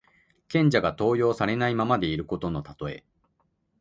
[0.47, 3.03] 賢者が登用されないままでいることのたとえ。